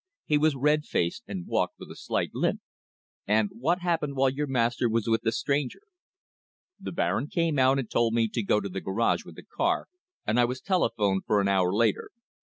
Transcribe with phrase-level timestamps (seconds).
[0.25, 2.61] He was red faced and walked with a slight limp."
[3.27, 5.81] "And what happened while your master was with the stranger?"
[6.79, 9.89] "The Baron came out and told me to go to the garage with the car,
[10.25, 12.09] and I was telephoned for an hour later.